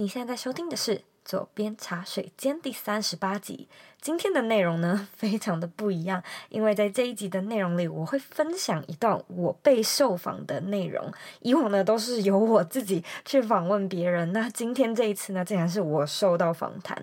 [0.00, 3.68] 你现在收听的是《左边茶水间》第三十八集。
[4.00, 11.12] 今天的内容呢，非常的不一样，因为在这一集的内容里，我会分享一段我被受访的内容。
[11.40, 16.96] 以往呢，都是由我自己去访问别人，那今天这一次呢，竟然是我受到访谈。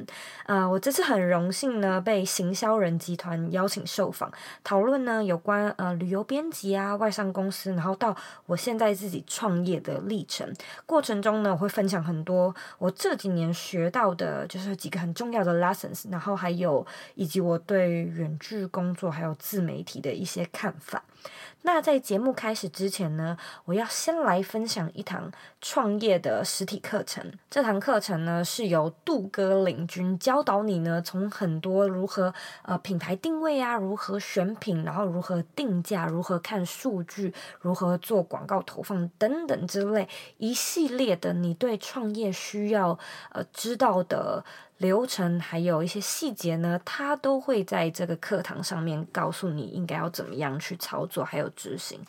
[0.45, 4.31] 啊、呃，我这次很荣幸呢，被行销人集团邀请受访，
[4.63, 10.51] 讨论呢有关呃旅游编辑啊、外商公司，然后到我现在自己创业的历程。
[10.87, 16.85] 过程中呢，我会分享很多我这几年学到的，就是几个很重要的 lessons，然后还有。
[17.15, 21.03] 以及我对远距工作还有自媒体的一些看法。
[21.63, 27.33] 那在节目开始之前呢，我要先来分享一堂创业的实体课程。
[27.49, 42.97] 这堂课程呢，是由杜哥领军教导你呢，从很多如何呃品牌定位啊，如何选品，然后如何定价，如何看数据，如何做广告投放等等之类一系列的你对创业需要
[43.31, 44.45] 呃知道的
[44.77, 51.47] 流程，还有一些细节呢，他都会在这个课堂上面告诉你应该要怎么样去操作，还有。
[51.57, 51.99] 执行。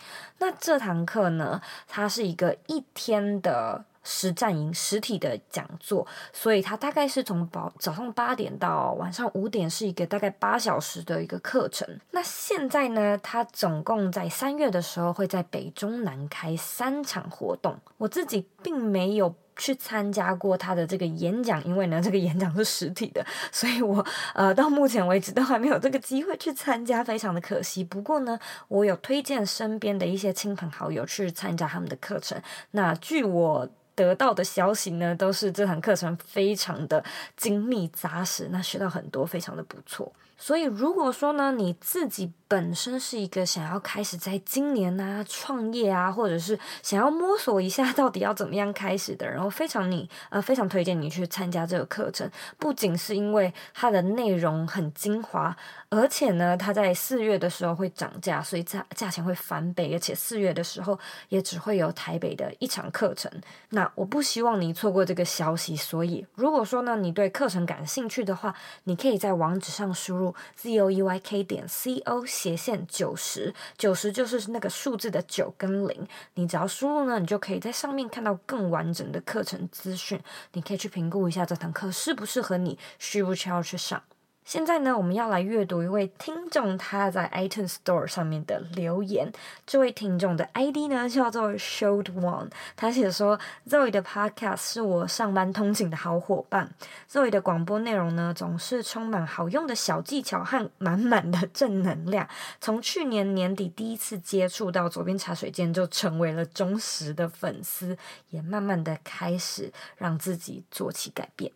[0.40, 11.88] 那这堂课呢，它是一个一天的实战营，实体的讲座，所以它大概是从早早上八点到晚上五点，是一个大概八小时的一个课程。
[12.10, 19.34] 那现在呢，它总共在三月的时候会在北中南开三场活动，我自己并没有。
[19.58, 27.84] 去参加过他的这个演讲，因为呢，这个演讲是实体的，所以我呃到目前为止都还没有这个机会去参加，非常的可惜。
[27.84, 32.40] 不过呢，我有推荐身边的一些亲朋好友去参加他们的课程。
[32.70, 37.04] 那据我得到的消息呢，都是这堂课程非常的
[37.36, 40.12] 精密扎实，那学到很多，非常的不错。
[40.36, 52.28] 所以如果说呢，你自己本身是一个想要开始在今年啊创业啊，或者是想要摸索一下到底要怎么样开始的，然后非常你呃非常推荐你去参加这个课程。
[52.56, 55.54] 不仅是因为它的内容很精华，
[55.90, 59.92] 而且呢，它在四月的时候会涨价，所以价价钱会翻倍。
[59.92, 63.30] 而且四月的时候也只会有台北的一场课程。
[63.68, 72.24] 那我不希望你错过这个消息，所以如果说呢，你对课程感兴趣的话，你可以在网址上输入 z o e y k 点 c o。
[72.38, 80.20] 斜线九十，九十就是那个数字的九跟零，你只要输入呢，你就可以在上面看到更完整的课程资讯，
[80.52, 84.00] 你可以去评估一下这堂课适不适合你，需不需要去上。
[84.48, 89.30] 现在呢，我们要来阅读一位听众他在 iTunes Store 上面的留言。
[89.66, 93.38] 这位听众的 ID 呢叫做 Showed One，他写说
[93.68, 96.70] ：“Zoe 的 Podcast 是我上班通勤的好伙伴。
[97.12, 102.26] Zoe 的广播内容呢总是充满好用的小技巧和满满的正能量。
[102.58, 107.98] 从去年年底第一次接触到左边茶水间，就成为了忠实的粉丝，
[108.30, 111.52] 也慢慢的开始让自己做起改变。”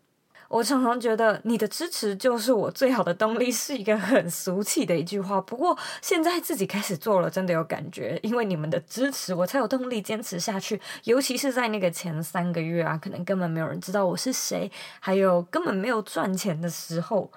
[0.53, 5.41] 我常常觉得你的支持就是我最好的动力，是一个很俗气的一句话。
[5.41, 10.79] 不过现在自己开始做了，真的有感觉，因为你们的支持，我才有动力坚持下去。
[11.05, 17.31] 尤其是在那个前三个月啊，可能根本没有人知道我是谁，还有根本没有赚钱的时候，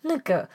[0.00, 0.48] 那个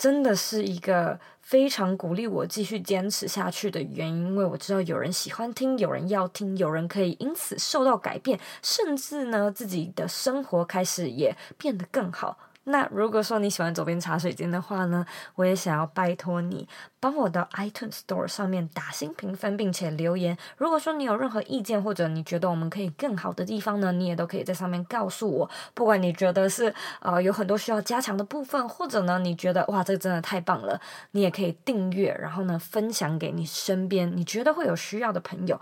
[0.00, 1.20] 真的是一个。
[1.42, 12.38] 非常鼓励我继续坚持下去的原因，因为我知道有人喜欢听，有人要听，有人可以因此受到改变，甚至呢，自己的生活开始也变得更好。
[12.70, 15.04] 那如果说你喜欢左边茶水间的话呢，
[15.34, 20.36] 我也想要拜托你，帮我到 iTunes Store 上面打新评分，并且留言。
[20.56, 25.50] 如果说你有任何意见，或者你觉得我们可以更好的地方呢，你也都可以在上面告诉我。
[25.74, 30.80] 不管你觉得是呃有很多需要加强的部分，或者呢你觉得哇这个真的太棒了，
[31.10, 35.60] 你也可以订阅，然后呢分享给你身边你觉得会有需要的朋友。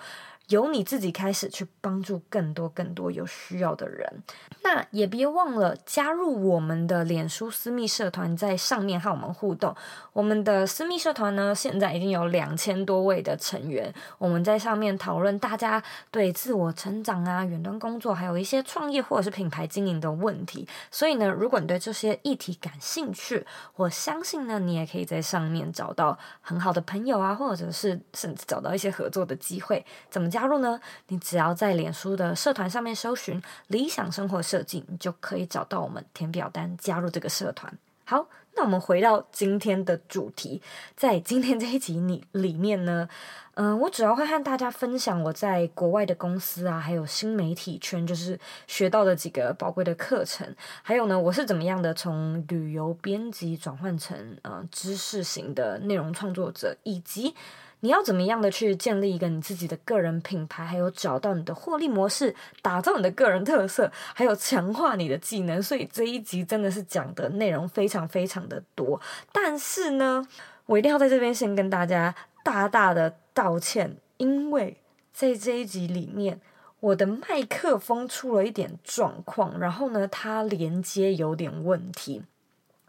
[0.49, 4.23] 由你自己开始去帮助更多更多有需要的人，
[4.63, 9.75] 那也别忘了加入我们的脸书私密社团，在上面和我们互动。
[10.15, 20.67] 我们的私密社团呢，现在已经有两千多位的成员，我们在上面讨论大家对自我成长啊、远端工作，还有一些创业或者是品牌经营的问题。
[20.91, 23.47] 所以呢，如果你对这些议题感兴趣，
[23.77, 29.85] 我相信呢，你也可以在上面找到很好的朋友啊，或者是甚至找到一些合作的机会。
[30.09, 30.38] 怎么？
[30.39, 30.81] 加入呢？
[31.09, 37.77] 你只要在脸书的社团上面搜寻“理想生活设计”，你就可以找到我们，填表单加入这个社团。
[38.05, 40.63] 好，那我们回到今天的主题，
[40.95, 43.09] 在今天这一集里里面呢，
[43.55, 48.39] 嗯、我主要会和大家分享我在国外的公司啊，还有新媒体圈，就是
[48.69, 57.35] 学到的几个宝贵的课程，还有呢，我是怎么样的从旅游编辑转换成、呃、知识型的内容创作者，以及。
[57.81, 65.63] 你要怎么样的去建立一个你自己的个人品牌，还有找到你的获利模式，打造你的个人特色，还有强化你的技能。
[65.63, 69.01] 所以这一集真的是讲的内容非常非常的多。
[69.33, 70.27] 但是呢，
[70.67, 74.77] 我一定要在这边先跟大家大大的道歉，因为
[75.13, 76.41] 在这一集里面，
[76.81, 82.23] 我的麦克风出了一点状况，然后呢，它连接有点问题。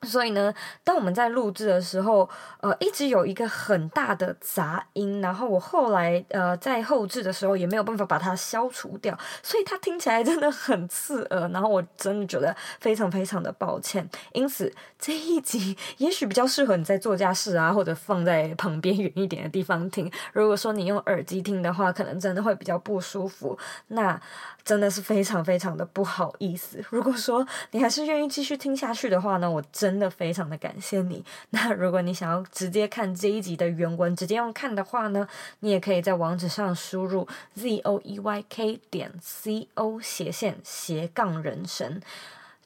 [0.04, 0.54] 所以呢，
[0.84, 2.30] 当我们在录制的时候，
[2.62, 14.08] 呃，一直有一个很大的杂音，然后我后来呃在后置的时候也没有办法把它消除掉，所以它听起来真的很刺耳，然后我真的觉得非常非常的抱歉。
[14.34, 20.12] 因此这一集 也许比较适合你在做家事啊，或者放在旁边远一点的地方听。
[20.34, 23.58] 如果说你用耳机听的话，可能真的会比较不舒服。
[23.88, 24.20] 那
[24.64, 26.84] 真的是非常非常的不好意思。
[26.90, 31.26] 如果说你还是愿意继续听下去的话呢，我真真的非常的感谢你。
[31.50, 35.28] 那如果你想要直接看这一集的原文，直接用看的话呢，
[35.62, 42.00] 你也可以在网址上输入 z o e y k 点 c o 斜线斜杠人生。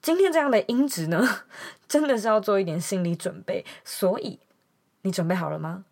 [0.02, 1.26] 今天这样的音质呢，
[1.88, 3.66] 真的是要做一点心理准备。
[3.86, 4.38] 所以
[5.04, 5.86] 你准备好了吗？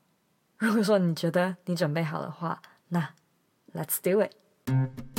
[0.57, 3.12] 如果说你觉得你准备好的话，那
[3.74, 5.10] Let's do it。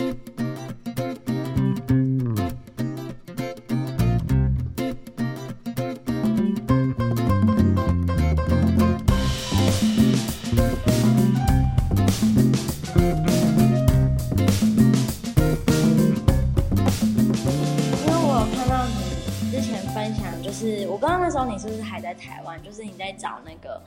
[21.01, 22.63] 那时候你是不是还在台湾？
[22.63, 23.83] 就是你在找那个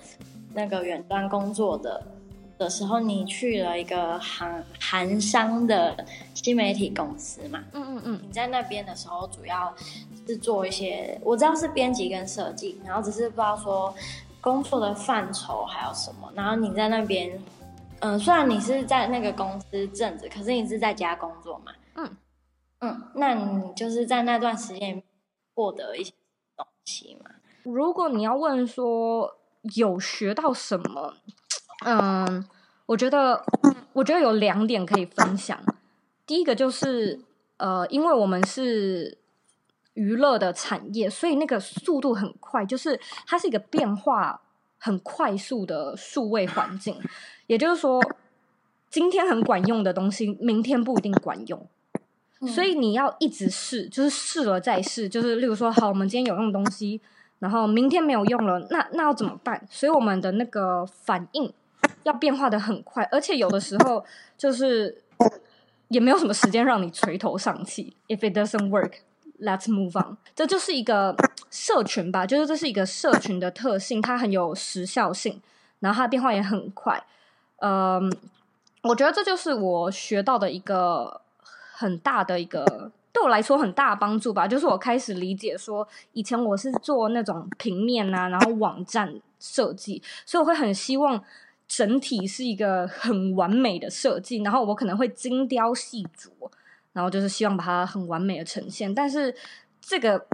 [0.54, 2.04] 那个远端工作的
[2.58, 7.64] 的时候，你去了一个韩韩商的新媒体公司嘛？
[7.74, 8.20] 嗯嗯嗯。
[8.24, 9.74] 你在那边的时候，主要
[10.26, 13.94] 是做一些，我知道是编辑跟设计，然后只是不知道说
[14.42, 16.32] 工作的范畴还有什么。
[16.34, 17.30] 然后你在那边，
[18.00, 21.72] 嗯、呃，虽然你是在那个公司正职，可是你是在家工作嘛？
[21.96, 22.18] 嗯
[22.80, 23.02] 嗯。
[23.14, 25.04] 那你就是在那段时间
[25.54, 26.18] 获得一些东
[26.86, 27.32] 西嘛？
[27.64, 29.36] 如果你要问说
[29.76, 31.16] 有学到什么，
[31.86, 32.48] 嗯，
[32.86, 33.44] 我觉得
[33.94, 35.60] 我觉得有两点可以分享。
[36.26, 37.20] 第一个就是
[37.58, 39.18] 呃，因为我们是
[39.94, 44.42] 娱乐的产业，所以那个速度很快，就是它是一个变化
[44.78, 47.00] 很快速的数位环境。
[47.48, 48.02] 也就是说，
[48.90, 51.68] 今天很管用的东西，明天不一定管用，
[52.48, 55.08] 所以你要一直试，就是试了再试。
[55.10, 57.02] 就是例如说，好，我们今天有用的东西。
[57.40, 59.62] 然后明天没有用了，那那要怎么办？
[59.70, 61.54] 所以我们的那个反应
[62.04, 64.04] 要变化的很快，而且有的时候
[64.38, 65.04] 就是
[65.90, 67.94] 也没有什么时间让你垂头丧气。
[68.08, 68.94] If it doesn't work,
[69.42, 70.18] let's move on。
[70.34, 71.16] 这就是一个
[71.52, 75.42] 社群吧，就是这是一个社群的特性，它很有时效性，
[75.82, 77.04] 然后它变化也很快。
[77.58, 78.12] 嗯，
[78.82, 81.22] 我觉得这就是我学到的一个
[81.76, 82.92] 很大的一个。
[83.12, 91.24] 对我来说很大的帮助吧，就是我开始理解说，以前我是做那种平面啊，然后网站设计，所以我会很希望
[91.66, 96.30] 整体是一个很完美的设计，然后我可能会精雕细琢，
[96.92, 98.94] 然后就是希望把它很完美的呈现。
[98.94, 99.34] 但是
[99.80, 100.28] 这个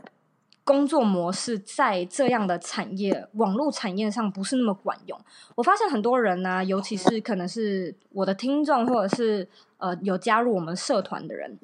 [0.63, 5.19] 工作模式在这样的产业，网络产业上不是那么管用。
[5.55, 9.47] 我发现很多人呢、啊，尤其是可能是我的听众，或者是
[9.77, 11.57] 呃有加入我们社团的人。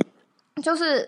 [0.64, 1.08] 就是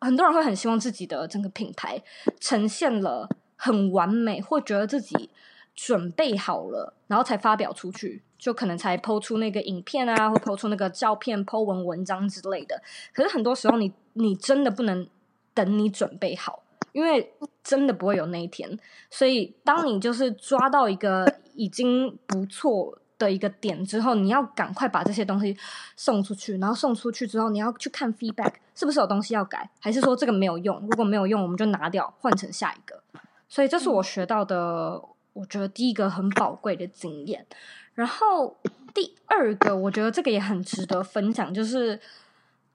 [0.00, 2.02] 很多人会很希望自己的整个品牌
[2.38, 5.30] 呈现了很完美，或觉得自己
[5.74, 12.82] 准备好了，然后才发表出去，就可能才抛出那个影片啊，或抛出那个照片、抛文文章之类的。
[13.14, 15.08] 可是很多时候，你你真的不能
[15.54, 16.62] 等你准备好，
[16.94, 18.78] 因为真的不会有那一天。
[19.10, 22.98] 所以，当你就是抓到一个已经不错。
[23.16, 25.56] 的一个点之后，你要赶快把这些东西
[25.94, 30.80] 送出去，然后送出去之后，你要去看 feedback，是不是有东西要改，还是说这个没有用？
[30.80, 33.00] 如果没有用，我们就拿掉，换成下一个。
[33.48, 35.00] 所以这是我学到的，
[35.32, 37.46] 我觉得第一个很宝贵的经验。
[37.94, 38.56] 然后
[38.92, 41.98] 第二个，我觉得这个也很值得分享，就是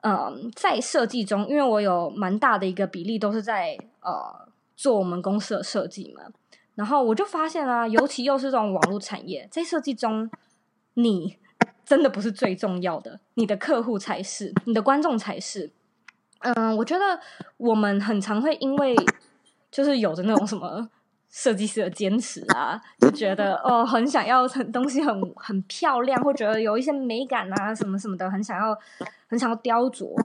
[0.02, 6.24] 嗯，在设计中，因为我有蛮大的一个比例都是在呃做我们公司的设计嘛。
[6.76, 10.32] 然后我就发现啊，尤其又是这种网络产业，在设计中，
[10.94, 11.38] 你
[11.84, 15.72] 真的不是最重要的，你的客户才是，你的观众才是。
[16.40, 17.20] 嗯，我觉得
[17.58, 18.96] 我们很常会因为
[19.70, 20.90] 就是有着那种什么
[21.30, 28.78] 设计师的坚持啊，就觉得 哦，很想要很东西很很漂亮，或觉得有一些美感啊什么什么的，很想要
[29.28, 30.22] 很想要雕琢。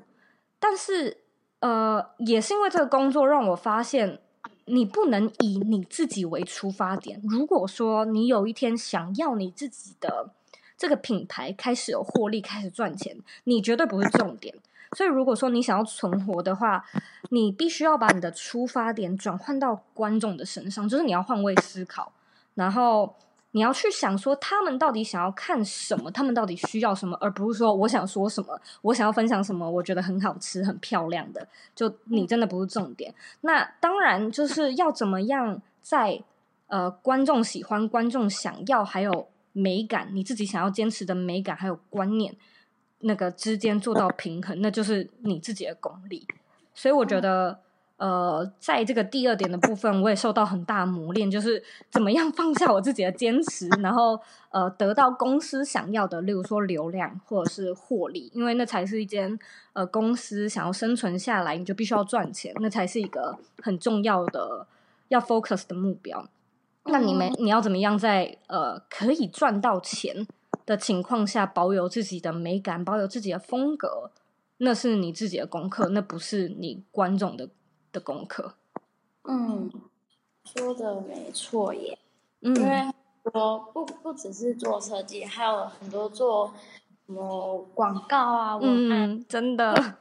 [0.59, 1.19] 但是
[1.61, 4.19] 呃，也是因为这个工作让我发现。
[4.67, 7.21] 你不能以你自己为出发点。
[7.25, 10.31] 如果说你有一天想要你自己的
[10.79, 14.55] 这个品牌开始有获利，开始赚钱，你绝对不是重点。
[14.95, 16.85] 所以，如果说你想要存活的话，
[17.31, 22.13] 你必须要把你的出发点转换到观众的身上，就是你要换位思考，
[22.55, 23.15] 然后
[23.51, 33.15] 你要去想说他们到底想要看什么，他们到底需要什么，而不是说我想说什么，我想要分享什么，我觉得很好吃、很漂亮的，就你真的不是重点。
[33.43, 36.23] 那当然就是要怎么样在
[36.69, 42.35] 呃观众喜欢、观众想要，还有美感，你自己想要坚持的美感还有观念。
[43.05, 46.27] 那个之间做到平衡，那就是你自己的功力。
[46.75, 47.59] 所以我觉得，
[47.99, 54.19] 呃，在这个第二点的部分，我也受到很大磨练，就是怎么样放下我自己的坚持，然后
[54.51, 59.39] 呃，得到公司想要的，例如说流量或者是获利，因为那才是一间
[59.73, 64.67] 呃公司想要生存下来，你就必须要赚钱，那才是一个很重要的
[65.09, 66.27] 要 focus 的目标。
[66.87, 70.27] 那你们你要怎么样在呃可以赚到钱
[70.67, 74.11] 的情况下，保有自己的美感，保有自己的风格，
[74.59, 77.51] 那是你自己的功课，那不是你观众的
[77.93, 78.55] 的功课。
[79.25, 79.71] 嗯，
[80.45, 81.99] 说的没错耶。
[82.41, 82.91] 嗯，因为
[83.33, 86.53] 我不不只是做设计，还有很多做
[87.07, 89.97] 什么广告啊，文案，嗯，真的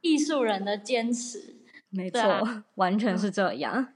[0.00, 1.56] 艺术人的坚持，
[1.90, 3.88] 没错，啊，完全是这样。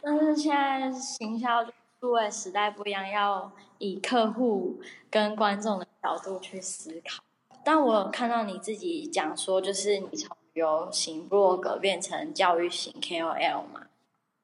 [0.00, 1.64] 但是现在行销
[2.02, 3.52] 数位时代不一样，要。
[3.78, 4.80] 以客户
[5.10, 7.22] 跟观众的角度去思考，
[7.64, 13.88] 但我有看到你自己讲说，就是你从旅游型部落格变成教育型 KOL 嘛，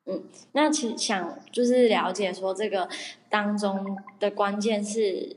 [0.07, 2.89] 嗯，那其实想就是了解说这个
[3.29, 5.37] 当中的关键是，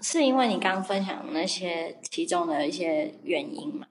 [0.00, 3.88] 是因为你刚分享那些其中的一些原因嘛？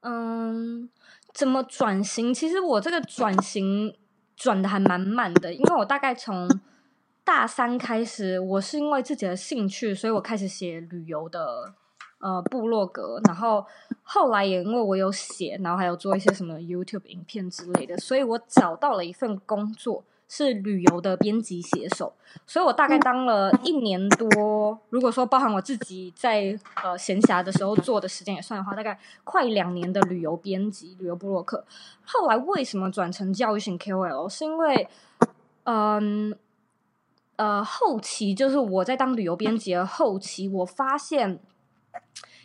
[0.00, 0.90] 嗯，
[1.32, 2.34] 怎么转型？
[2.34, 3.96] 其实我这个转型
[4.34, 6.48] 转得还蛮慢的，因为我大概从。
[7.26, 11.74] 大三开始，我是因为自己的兴趣，所以我开始写旅游的
[12.20, 13.66] 呃部落格，然后
[14.04, 22.12] 后来也因为我有写，然后还有做一些什么 YouTube 影片之类的，所以我找到了一份工作，是旅游的编辑写手，
[22.46, 31.64] 所以我大概当了一年多，如果说包含我自己在呃闲暇的时候做的时间也算的话，大概快两年的旅游编辑、旅游部落客。
[32.04, 34.28] 后来为什么转成教育型 KOL？
[34.28, 34.88] 是因为
[35.64, 36.30] 嗯。
[36.30, 36.36] 呃，
[37.36, 41.38] 呃后期就是我在当旅游编辑后期，我发现，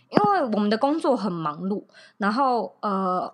[0.10, 1.84] 因为我们的工作很忙碌，
[2.18, 3.34] 然后呃，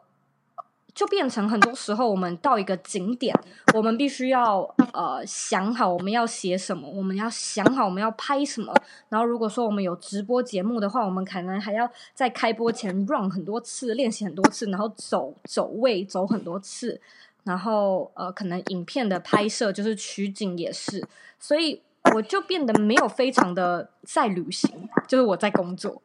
[0.93, 3.35] 就变成很多时候我们到一个景点，
[3.73, 4.61] 我们必须要
[4.93, 8.73] 呃想好我们要写什么，我们要想好我们要拍什么，
[9.09, 16.99] 然后如果说我们有直播节目的话，我们可能还要在开播前 run 很多次，练习很多次，然后走走位走很多次。
[17.47, 21.01] 然后呃，可能影片的拍摄就是取景也是，
[21.39, 21.81] 所以
[22.13, 26.01] 我就变得没有非常的在旅行，就是我在工作。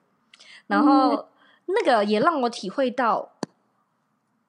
[0.68, 1.28] 然后
[1.66, 3.32] 那个也让我体会到，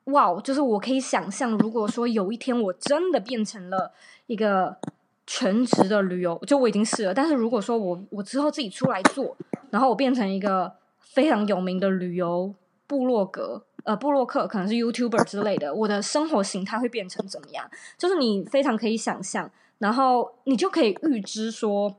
[0.06, 3.92] 哇，就是我可以想象，如果说有一天我真的变成了
[4.28, 4.78] 一个
[5.26, 7.14] 全职的旅游，就我已经是了。
[7.14, 9.36] 但是如果说我我之后自己出来做，
[9.72, 12.54] 然后我变成一个非常有名的旅游
[12.86, 13.64] 部落格。
[13.84, 17.70] 呃，布洛克可能是 YouTuber 之类的，我的生活形态会变成怎么样？
[17.98, 21.96] 就是你非常可以想象，然后你就可以预知说，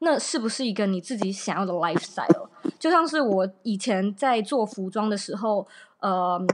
[0.00, 2.48] 那是不是一个你自己想要的 lifestyle？
[2.78, 5.66] 就像是我以前在做服装的时候，
[6.00, 6.44] 呃，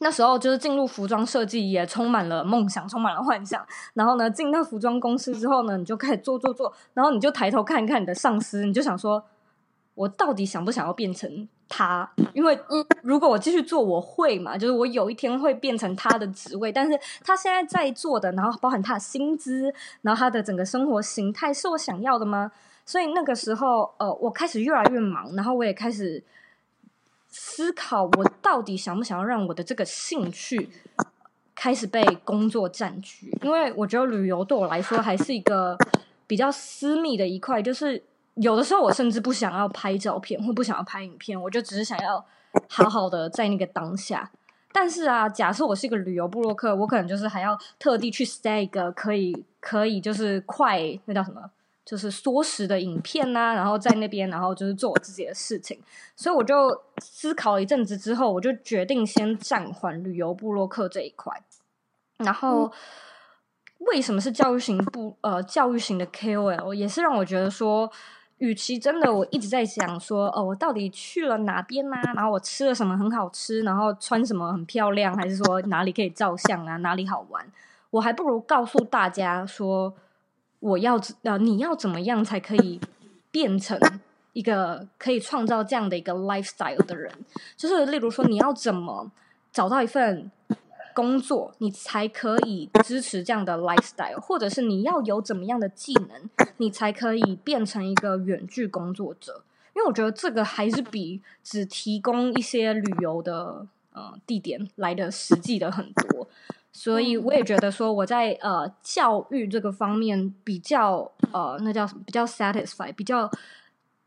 [0.00, 3.64] 那时候就是进入服装设计也充满了梦想，充满了幻想。
[3.94, 9.24] 然后呢，进到服装公司之后呢，你就开始做做做，然后你就抬头看一看你的上司，你就想说，
[9.94, 11.48] 我到底想不想要变成？
[11.66, 22.52] 他，因为嗯，如果我继续做，我会嘛，就是我有一天会变成他的职位，但是他现在在做的，然后包含他的薪资，然后他的整个生活形态是我想要的吗？
[22.84, 26.22] 所以那个时候，呃，我开始越来越忙，然后我也开始
[27.28, 30.68] 思考，我到底想不想要让我的这个兴趣
[31.54, 33.36] 开始被工作占据？
[33.42, 35.76] 因为我觉得旅游对我来说还是一个
[36.26, 38.04] 比较私密的一块，就是。
[38.34, 42.24] 有的时候我甚至不想要拍照片，或不想要拍影片，我就只是想要
[42.68, 44.30] 好好的在那个当下。
[44.72, 51.48] 但是啊，假设我是一个旅游部落客，我可能就是还要特地去 stay 一个可以可以就是快那叫什么，
[51.84, 55.80] 就是缩时的影片呐、啊，然后在那边，然后就是做我自己的事情。
[56.16, 61.40] 所以我就思考了一阵子之后，我就决定先暂缓旅游部落客这一块。
[62.16, 62.72] 然后、嗯、
[63.78, 67.88] 为什么是教育型部呃教育型的 KOL，也是让我觉得说。
[68.44, 72.12] 与其真的，我一直在想说，哦，我到底去了哪边啊？
[72.14, 73.62] 然后我吃了什么很好吃？
[73.62, 75.16] 然后穿什么很漂亮？
[75.16, 76.76] 还是说哪里可以照相啊？
[76.76, 77.42] 哪里好玩？
[77.88, 79.94] 我还不如告诉大家说，
[80.60, 82.78] 我要呃，你要怎么样才可以
[83.30, 83.80] 变成
[84.34, 87.10] 一个可以创造这样的一个 lifestyle 的人。
[87.56, 89.10] 就是例如说，你要怎么
[89.52, 90.30] 找到一份
[90.94, 99.42] 工作，你才可以支持这样的 lifestyle，或者是你要有怎么样的技能，你才可以变成一个远距工作者。
[99.74, 106.28] 因为我觉得这个还是比只提供一些旅游的呃地点来的实际的很多，
[106.72, 113.28] 所以我也觉得说我在呃教育这个方面比较呃那叫什么比较 satisfied，比较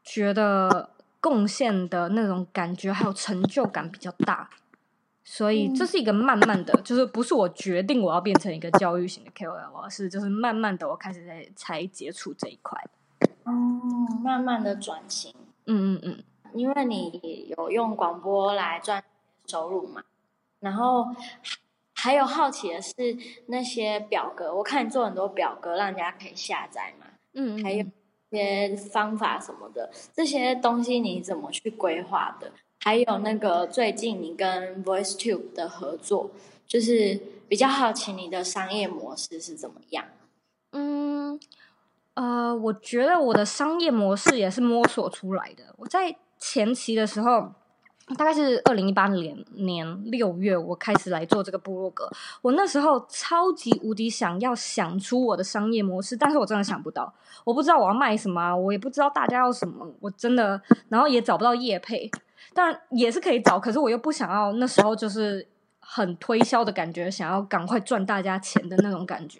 [0.05, 0.89] 觉得
[1.19, 4.49] 贡献的那种感觉还有成就感比较大，
[5.29, 12.81] 所以这是一个慢慢的就是不是我决定我要变成一个教育型的 KOL，而是就是慢慢的我开始在才接触这一块，
[13.43, 13.51] 哦，
[14.23, 15.35] 慢慢的转型。
[15.65, 19.03] 嗯嗯嗯，因为你有用广播来赚
[19.47, 20.01] 收入嘛，
[20.61, 21.13] 然后
[21.93, 22.93] 还有好奇的是
[23.47, 27.91] 那些表格，我看你做很多表格，让人家可以下载嘛，嗯，嗯，还有一
[28.37, 32.49] 些方法什么的，这些东西你怎么去规划的？
[32.87, 36.31] 还有那个最近你跟 VoiceTube 的合作，
[36.65, 40.05] 就是比较好奇你的商业模式是怎么样？
[40.71, 41.37] 嗯。
[42.13, 45.63] 呃，我觉得我的商业模式也是摸索出来的。
[45.75, 47.51] 我在前期的时候，
[48.17, 52.09] 大概是二零一八年年六月，我开始来做这个部落格。
[52.41, 57.13] 我那时候超级无敌想要想出我的商业模式，但是我真的想不到，
[57.43, 62.09] 我不知道我要卖什么，我也不知道大家要什么，我真的，然后也找不到业配，
[62.57, 65.47] 当然也是可以找，可是我又不想要那时候就是。
[65.89, 69.39] 很推销的感觉，想要赶快赚大家钱的那种感觉，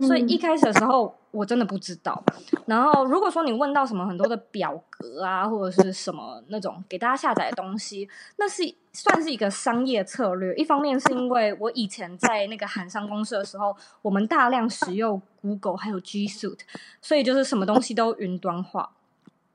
[0.00, 2.20] 所以一开始的时候我真的不知道。
[2.66, 10.52] 然后如果说你问到什么很多的表格啊，或者是什么那种给大家下载的东西，那是算是一个商业策略。
[10.56, 16.62] 一方面是因为我以前在那个韩商公司的时候，我们大量使用 Google 还有 G Suite，
[17.00, 18.90] 所以就是什么东西都云端化。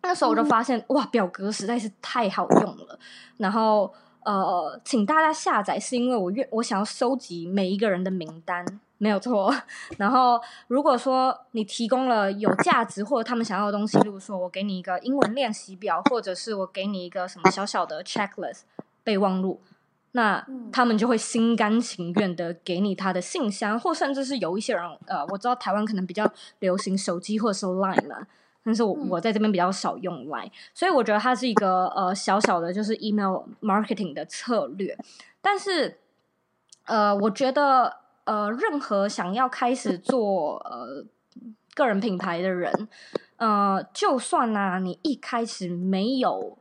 [0.01, 2.99] 那时候我就发现，哇，表格实在是太好用了。
[3.37, 3.93] 然后。
[4.25, 8.63] 呃，请大家下载是因为我愿我想要收集每一个人的名单，
[8.97, 9.51] 没有错。
[9.97, 18.63] 然后如果说你提供了有价值或者他们想要的东西，例如说我给你一个英文练习表，或者是我给你一个什么小小的 checklist
[19.05, 19.61] 备忘录，
[20.11, 28.27] 那他们就会心甘情愿的给你他的信箱，或甚至是有一些人，呃，我知道台湾可能比较流行手机或者是 Line 嘛。
[28.63, 34.97] 但是我我在这边比较少用 Line，所以我觉得它是一个呃小小的，就是 email marketing 的策略。
[35.41, 35.99] 但是
[36.85, 41.03] 呃，我觉得呃，任何想要开始做呃
[41.73, 42.87] 个人品牌的人，
[43.37, 46.57] 呃，就算呢、啊，你一开始没有。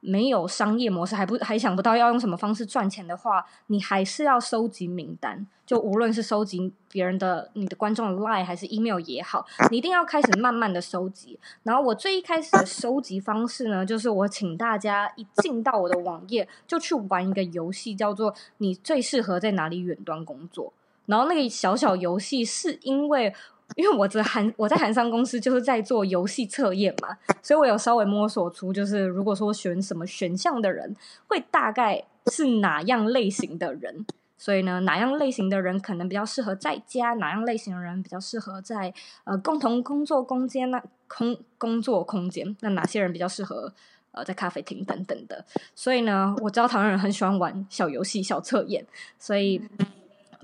[0.00, 5.44] 没有商业模式，还不还想不到要用什么方式赚钱的话，你还是要收集名单。
[5.64, 11.38] 就无论是收集别人的、你的观众的 line 还是 email 也好，你一定要开始慢慢的收集。
[11.62, 20.72] 然后我最一开始的收集方式呢，就是我请大家一进到我的网页，就去玩一个游戏，叫做“你最适合在哪里远端工作”。
[21.04, 23.34] 然后那个小小游戏是因为。
[23.74, 30.94] 因为我在韩我在韩商公司就是在做游戏测验嘛，所以我有稍微摸索出，就是如果说选什么选项的人，
[31.26, 34.06] 会大概是哪样类型的人。
[34.36, 38.92] 所以呢，哪样类型的人可能比较适合在家，哪样类型的人比较适合在
[39.24, 43.72] 呃共同工作空间那空工作空间，那哪些人比较适合
[44.12, 45.44] 呃在咖啡厅等等的。
[45.74, 48.86] 所以呢，我知道台湾人很喜欢玩小游戏、小测验，
[49.18, 49.60] 所以。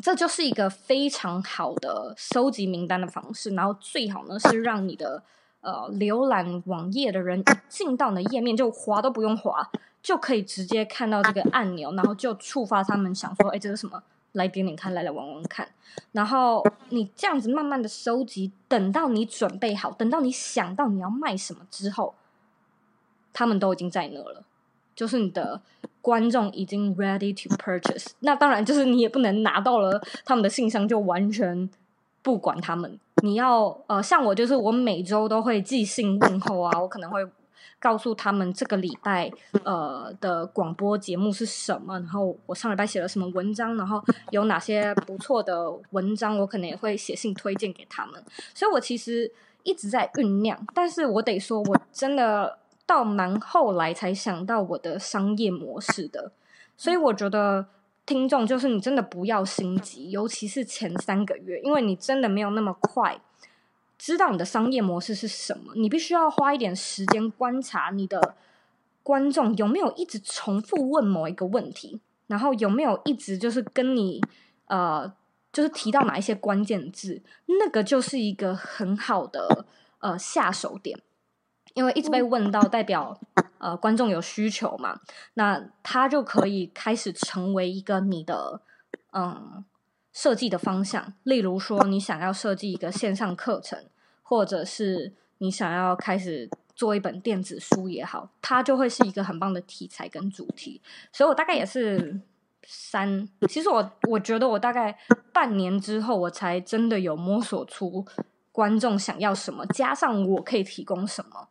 [0.02, 5.22] 这就是一个非常好的收集名单的方式，然后最好呢是让你的
[5.62, 9.70] 呃浏览网页的人一进到你的页面就滑都不用滑，
[10.02, 14.02] 就可以直接看到这个按钮，然后就触发他们想说，哎，这是什么？
[14.32, 15.68] 来点点看，来来玩玩看。
[16.12, 22.14] 然后你这样子慢慢的收集，等到你准备好，等到你想到你要卖什么之后，
[23.32, 24.42] 他们都已经在那了。
[24.94, 25.60] 就是你的
[26.00, 31.68] 观众已经 ready to purchase，那当然就是你也不能拿到了他们的信箱就完全
[32.22, 32.98] 不管他们。
[33.22, 37.20] 你要呃，像我就是我每周都会寄信问候啊，我可能会
[37.78, 39.30] 告诉他们这个礼拜
[39.64, 48.22] 呃的广播节目是什么，然后我上礼拜写了什么文章，然后有哪些不错的文章，我可能也会写信推荐给他们。
[48.54, 49.30] 所以我其实
[49.62, 52.58] 一直在酝酿，但是我得说，我真的。
[52.84, 56.32] 到蛮后来才想到我的商业模式的，
[56.76, 57.64] 所以我觉得
[58.04, 63.20] 听众就是你真的不要心急，尤其是前三个月，因为你真的没有那么快
[63.96, 68.34] 知道你的商业模式是什么，你必须要花一点时间观察你的
[69.02, 74.20] 观众有没有一直重复问某一个问题，然后有没有一直就是跟你
[74.66, 75.12] 呃
[75.52, 79.64] 就是提到哪一些关键字，那个就是一个很好的
[80.00, 80.98] 呃下手点。
[81.74, 83.18] 因为一直被问到，代表
[83.58, 85.00] 呃观众有需求嘛，
[85.34, 88.60] 那他就可以开始成为一个你的
[89.12, 89.64] 嗯
[90.12, 91.14] 设计的方向。
[91.22, 93.84] 例如说，你想要设计一个线上课程，
[94.22, 100.82] 或者是你想要开始做一本电子书也好，它就会是一个很棒的题材跟主题。
[101.12, 102.20] 所以我大概也是
[102.66, 104.98] 三，其实我我觉得我大概
[105.32, 108.04] 半年之后，我才真的有摸索出
[108.50, 111.48] 观众想要什么，加上我可以提供什么。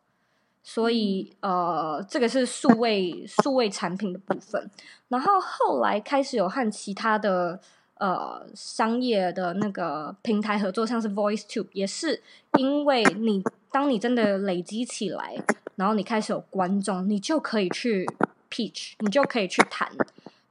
[0.64, 4.70] 所以，呃，这个是数位数位产品的部分。
[5.08, 7.58] 然后后来开始有和其他的
[7.98, 12.22] 呃商业的那个平台合作，像是 VoiceTube，也是
[12.58, 15.36] 因为你当你真的累积起来，
[15.74, 18.08] 然后你开始有观众，你就可以去
[18.48, 19.90] pitch，你就可以去谈，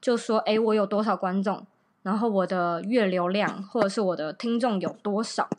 [0.01, 1.65] 就说，哎，我有多少观众，
[2.03, 5.49] 然后我的月流量或者是我的听众有多少，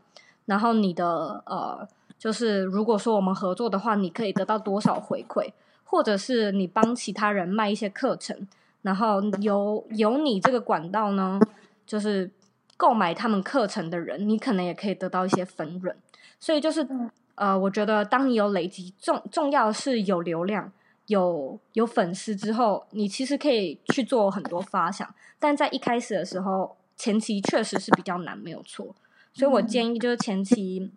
[0.44, 1.88] 然后你的呃。
[2.22, 5.50] 就是如果说我们合作的话，你可以得到多少回馈，
[5.82, 8.46] 或者是你帮其他人卖一些课程，
[8.82, 11.40] 然后由由你这个管道呢，
[11.84, 12.30] 就是
[12.76, 15.96] 购买他们课程的人，你可能也可以得到一些分润。
[16.38, 16.86] 所以就是
[17.34, 20.70] 呃，我觉得当你有累积重重要的是有流量、
[21.08, 25.12] 有有粉丝之后，你其实可以去做很多发想。
[25.40, 28.94] 但在一开始的时候，前期确实是比较难，没有错。
[29.34, 30.92] 所以我建议就是前期。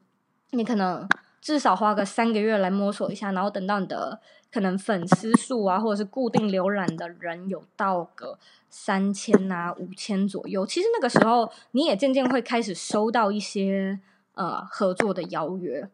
[0.51, 1.07] 你可能
[1.41, 4.19] 至少花个三个月来摸索一下，然后等到你的
[4.51, 13.99] 可能粉丝数啊，或者是固定浏览的人有到个三千啊、五千左右，其实那个时候你也渐渐会开始收到一些
[14.33, 15.87] 呃合作的邀约，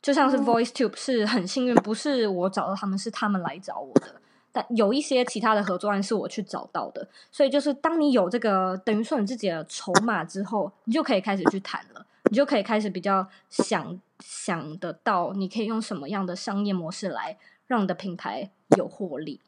[0.00, 4.20] 就像是 VoiceTube 是很幸运，不是我找到他们，是他们来找我的。
[4.54, 12.04] 但有一些其他的合作案是我去找到的，所以就是当你有这个等于说你自己的筹码之后，你就可以开始去谈了。
[12.32, 19.38] 你就可以开始比较想想得到，你可以用什么样的商业模式来让你的品牌有获利。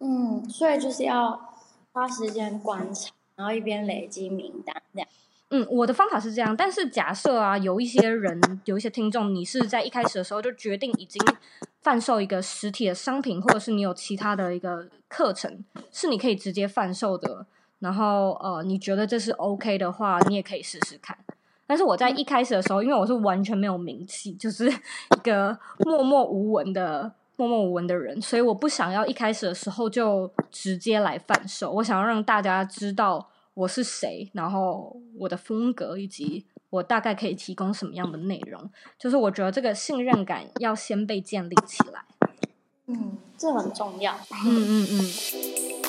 [0.00, 1.54] 嗯，所以就是要
[1.94, 5.08] 花时间观察，然后一边累积名单这样。
[5.48, 11.18] 嗯，我的方法是这样，但是假设啊，有一些人，有一些听众，你是在一开始的时候就决定已经
[11.80, 17.46] 贩售一个实体的商品，或者是你有其他的一个课程，是你可以直接贩售的，
[17.78, 21.16] 然后呃，你觉得这是 OK 的话，你也可以试试看。
[21.66, 31.72] 但是我在一开始的时候，因为我是完全没有名气，就是一个默默无闻的默默无闻的人，所以我不想要一开始的时候就直接来贩售。
[31.72, 38.70] 我想要让大家知道我是谁，然后我的风格，以及我大概可以提供什么样的内容。
[38.98, 42.04] 就是我觉得这个信任感要先被建立起来。
[42.86, 44.14] 嗯，这很重要。
[44.14, 45.85] 嗯嗯嗯。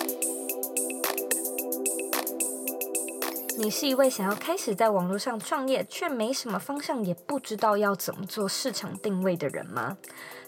[3.59, 9.97] 你是一位想要开始在网络上创业，却没什么方向，也不知道要怎么做市场定位的人吗？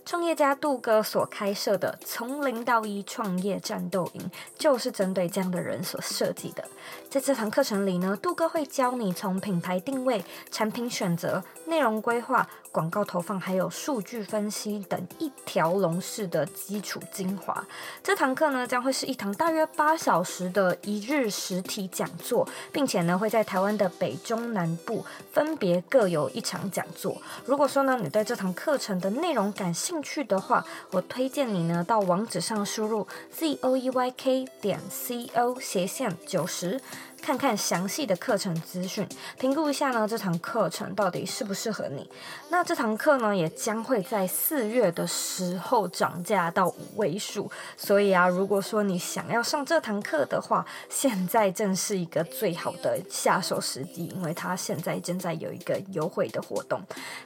[0.06, 6.64] 创业家杜哥所开设的“从零到一创业战斗营”就是针对这样的人所设计的。
[7.10, 17.64] 在这堂课程里呢，杜哥会教你从品牌定位、产品选择、内容规划、广告投放，还有数据分析等一条龙式的基础精华。
[18.04, 27.22] 这堂课呢，将会是一堂大约八小时的一日实体讲座，并且呢，会在台湾的北中南部分别各有一场讲座。
[27.46, 36.82] 如果说呢，你对这堂课程的内容感兴趣的话，我推荐你呢，到网址上输入 z o e y k 点 c o 斜线九十。
[37.22, 42.10] 看看详细的课程资讯，评估一下呢，这堂课程到底适不适合你。
[42.50, 56.82] 那这堂课呢，也将会在四月的时候涨价到五位数，所以啊，如果说你想要上这堂课的话，现在正是一个最好的下手时机，因为它现在正在有一个优惠的活动。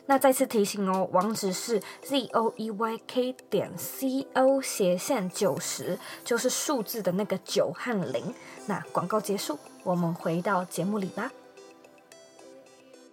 [0.07, 8.33] 那再次提醒哦，网址是 z o e y k 点 c o 斜线九十，就是数字的那个九和零。
[8.65, 9.57] 那广告结束。
[9.83, 11.31] 我们回到节目里吧。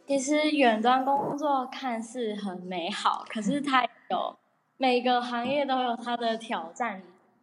[0.06, 4.36] 其实远端工作看似很美好，可是它有
[4.76, 7.02] 每个行业都有它的挑战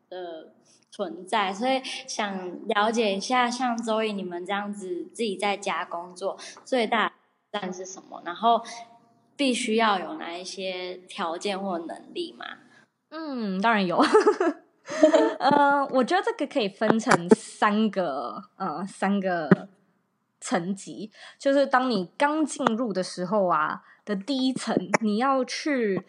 [0.10, 0.54] 的
[0.92, 7.14] 存在，所以想了解一下，像 Zoe 你们这样子自己在家工作，最大
[7.52, 8.22] 挑战是什么？
[8.26, 8.62] 然后
[9.38, 12.46] 必须要有哪一些条件或能力吗？
[13.12, 14.04] 嗯，当然有。
[15.40, 19.68] 呃，我觉得这个可以分成三个，呃，三个
[20.40, 21.12] 层级。
[21.38, 26.04] 就是当你刚进入的时候啊，的第一层，你要去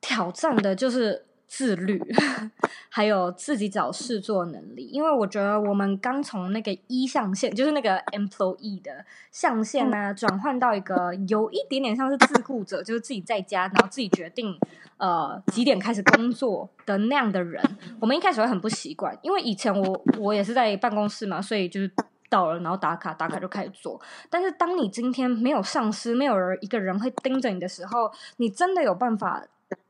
[0.00, 2.00] 挑战的，就是自律，
[2.90, 14.58] 还有自己找事做能力，因为我觉得我们刚从那个一象限，就是那个 employee 的象限呢、啊，转换到一个有一点点像是自雇者，就是自己在家，然后自己决定
[15.00, 17.60] 呃几点开始工作的那样的人。
[17.98, 21.90] 我们一开始会很不习惯，因为以前我我也是在办公室嘛，所以就是
[22.28, 24.00] 到了然后打卡打卡就开始做。
[24.28, 29.44] 但是当你今天没有上司，没有人一个人会盯着你的时候，你真的有办法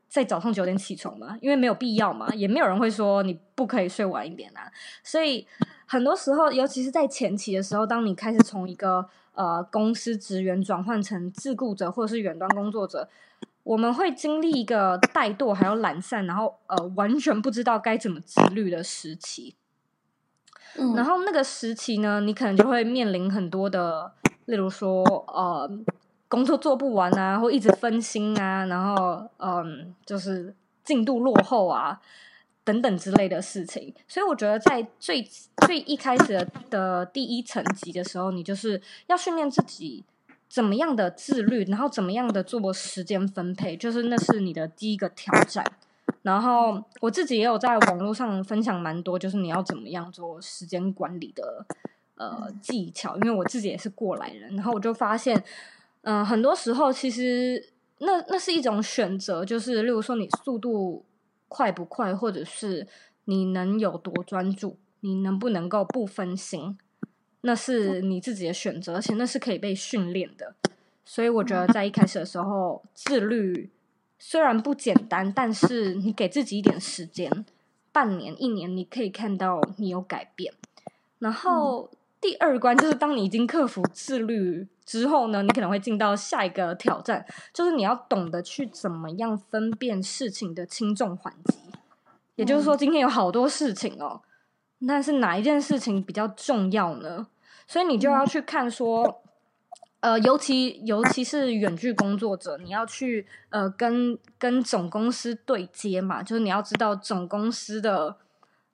[0.09, 4.71] 在早上九点起床吗，因为没有必要嘛，也没有人会说你不可以睡晚一点啊。
[5.03, 5.47] 所以
[5.85, 13.07] 很多时候，尤其是在前期的时候，当你开始从一个呃公司职员转换成自雇者或者是远端工作者，
[13.63, 19.55] 我们会经历一个怠惰还有懒散，然后呃完全不知道该怎么自律的时期。
[20.77, 24.13] 嗯，然后那个时期呢，你可能就会面临很多的，
[24.45, 25.69] 例如说呃。
[26.31, 31.99] 工作做不完啊，或一直分心啊，然后嗯，就是进度落后啊，
[32.63, 33.93] 等等之类的事情。
[34.07, 35.21] 所以我觉得，在最
[35.67, 40.05] 最一开始，的第一层级的时候，你就是要训练自己
[40.51, 45.63] 怎么样的自律，然后怎么样的做时间分配，就是那是你的第一个挑战。
[46.23, 51.65] 然后我自己也有在网络上分享蛮多，就是你要怎么样做时间管理的
[52.15, 55.41] 呃技巧，因为我自己也是过来人，然后我就发现。
[56.03, 57.63] 嗯、呃，很多时候其实
[57.99, 61.05] 那那是一种选择，就是例如说你速度
[61.47, 62.87] 快不快，或者是
[63.25, 66.75] 你能有多专注，你能不能够不分心，
[67.41, 70.55] 那是你自己的选择，而且那是可以被训练的。
[71.05, 73.69] 所以我觉得在一开始的时候，自律
[74.17, 77.45] 虽然不简单，但是你给自己一点时间，
[77.91, 80.53] 半年、一年，你可以看到你有改变。
[81.19, 84.67] 然后第二关就是当你已经克服自律。
[84.83, 91.57] 之后呢，你可能会进到下一个挑战，就是你要懂得去怎么样分辨事情的轻重缓急。
[92.35, 94.19] 也就是说，今天有好多事情哦，
[94.87, 97.27] 但是哪一件事情比较重要呢？
[97.67, 99.21] 所以你就要去看说，
[99.99, 108.15] 呃，尤其尤其是远距工作者，你要去呃跟跟总公司对接嘛，就是你要知道总公司的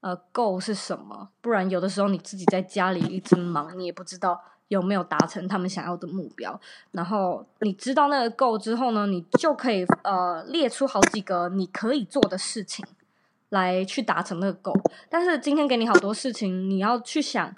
[0.02, 4.42] 呃 goal 是什么，不然有的时候你自己在家里一直忙，你也不知道。
[4.70, 6.60] 有没有达成他们想要的目标？
[6.92, 12.86] 然后你知道那个 goal 之后呢，你就可以呃列出好几个你可以做的事情
[13.50, 14.80] 来去达成那个 goal。
[15.10, 17.56] 但是今天给你好多事情，你要去想，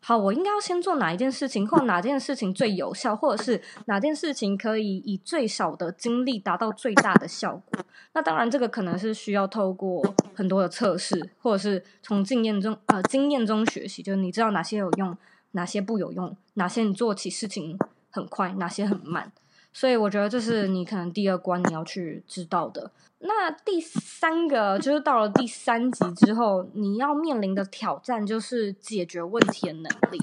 [0.00, 7.84] 好，我应该要先做哪一件事情，或哪件事情最有效，或者是哪件事情可以以最少的精力达到最大的效果。
[8.12, 15.16] 那当然，这个可能是需要透过很多的测试，或者是从经验中呃经验中学习，就是你知道哪些有用。
[15.52, 16.36] 哪些不有用？
[16.54, 17.76] 哪些你做起事情
[18.08, 18.52] 很快？
[18.52, 19.32] 哪些很慢？
[19.72, 22.90] 所以我觉得这是你可能第二关你要去知道的。
[23.20, 30.20] 那第三个就是到了第三级之后，你要面临的挑战就是解决问题的能力。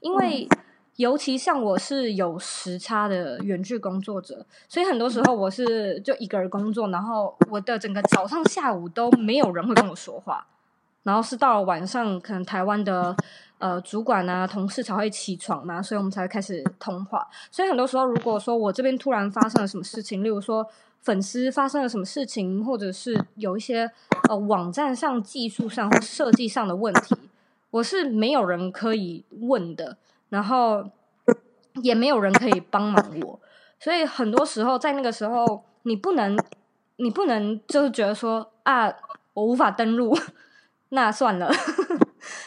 [0.00, 0.46] 因为
[0.96, 10.46] 尤其像我是有时差的远距工作者，所以很多时候我是就一个人工作，然后我的整个早上下午都没有人会跟我说话，
[11.04, 13.16] 然后是到了晚上，可能台湾的。
[13.64, 17.26] 呃，主管啊，同事才会起床嘛，所以我们才会开始通话。
[17.50, 20.66] 所以很多时候，如果说我这边突然发生了什么事情，例如说
[21.00, 23.90] 粉丝发生了什么事情，或者是有一些
[24.28, 27.16] 呃网站上技术上或设计上的问题，
[27.70, 29.96] 我是没有人可以问的，
[30.28, 30.90] 然后
[31.80, 33.40] 也没有人可以帮忙我。
[33.80, 36.38] 所以很多时候，在那个时候，你不能，
[36.96, 38.92] 你不能就是觉得说啊，
[39.32, 40.14] 我无法登录，
[40.90, 41.50] 那算了。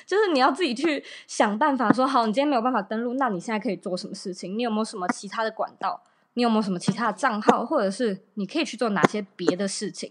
[0.07, 4.57] 就是你要自己去想办法，说好，你今天没有办法登录，那你现在可以做什么事情？
[4.57, 6.01] 你有没有什么其他的管道？
[6.35, 7.65] 你有没有什么其他的账号？
[7.65, 10.09] 或者是你可以去做哪些别的事情？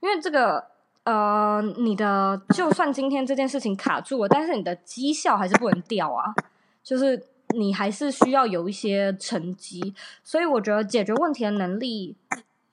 [0.00, 0.66] 因为这个，
[1.04, 6.34] 呃，你的就算今天这件事情卡住了，但是你的绩效还是不能掉啊，
[6.82, 9.94] 就是你还是需要有一些成绩。
[10.22, 12.16] 所以我觉得解决问题的能力，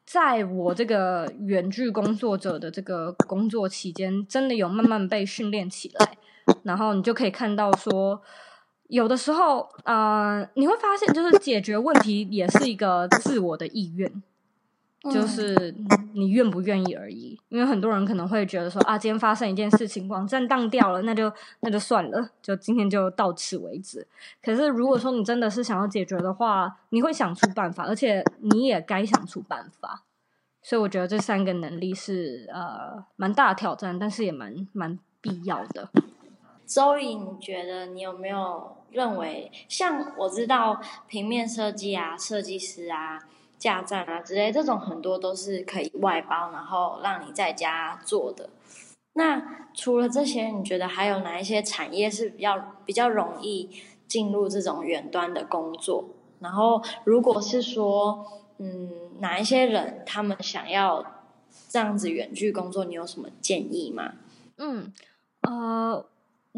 [0.05, 6.17] 在我这个远距工作者的这个工作期间，真的有慢慢被训练起来。
[6.63, 8.21] 然后你就可以看到说，
[8.88, 14.23] 有的时候，呃，你会发现，就是解决问题也是一个自我的意愿，
[15.12, 15.75] 就是
[16.13, 17.39] 你愿不愿意而已。
[17.49, 21.31] 因为很多人可能会觉得说，啊，今天发生一件事情，网站当掉了，那就
[21.62, 24.08] 那就算了，就今天就到此为止。
[24.43, 30.03] 可是如果说你真的是想要解决的话，你会想出办法，而且你也该想出办法。
[30.62, 35.89] 所以我觉得这三个能力是呃蛮大的挑战，但是也蛮蛮必要的。
[36.65, 43.19] 周颖，你觉得你有没有认为，像我知道平面设计啊、设计师啊，
[43.58, 48.49] 架站啊之类，这种很多都是可以外包，然后让你在家做的。
[49.13, 53.69] 那除了这些，你觉得还有哪一些产业是比较比较容易
[54.08, 56.10] 进入这种远端的工作？
[56.39, 58.25] 然后，如果是说，
[58.58, 61.04] 嗯，哪一些人他们想要
[61.69, 64.13] 这样子远距工作，你有什么建议吗？
[64.58, 64.91] 嗯，
[65.41, 66.06] 呃，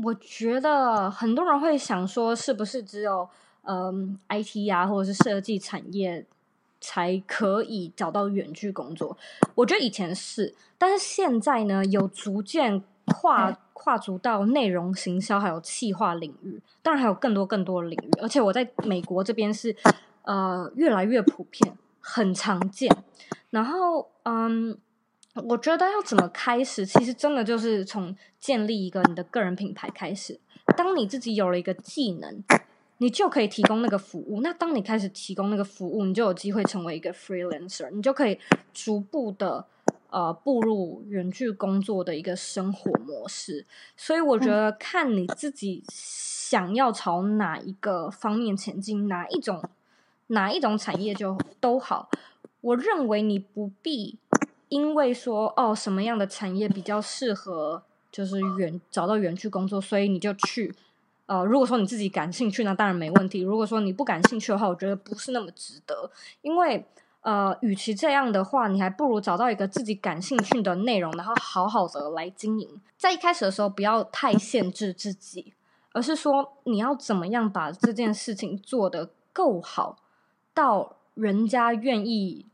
[0.04, 3.28] 我觉得很多人会想说，是不是只有
[3.64, 6.26] 嗯 IT 啊，或者是设计产业
[6.80, 9.18] 才可以找到远距工作？
[9.56, 10.54] 我觉得以前是。
[10.78, 18.12] 但是现在呢，有逐渐跨跨足到内容行销还有企划领域，当然还有更多更多的领域。
[18.22, 19.76] 而且我在美国这边是
[20.22, 22.96] 呃越来越普遍，很常见。
[23.50, 24.78] 然后嗯，
[25.46, 30.40] 我觉得要怎么开始，其实真的就是从建立一个你的个人品牌开始。
[30.76, 32.44] 当你自己有了一个技能，
[32.98, 34.42] 你就可以提供那个服务。
[34.42, 38.40] 那当你开始提供那个服务，你就有机会成为一个 freelancer，你就可以
[38.74, 39.66] 逐步的。
[40.10, 43.66] 呃，步入远距工作的一个生活模式，
[43.98, 49.62] 所以我觉得看你自己想要朝哪一个方面前进，哪一种
[50.28, 52.10] 哪一种产业就都好。
[52.62, 54.18] 我认为你不必
[54.70, 60.74] 因为说哦什么样的产业比较适合，就是远找到远去工作，所以你就去。
[61.26, 63.42] 呃，如果说你自己感兴趣，那当然没问题。
[63.42, 66.10] 如果说你不感兴趣的话，我觉得不是那么值得，
[66.42, 66.86] 因为。
[67.22, 72.80] 呃，与其这样的话，你还不如找到一个自己感兴趣的内容，然后好好的来经营。
[72.96, 75.52] 在一开始的时候，不要太限制自己，
[75.92, 79.98] 而是说你要怎么样把这件事情做得够好，
[80.54, 82.46] 到人家愿意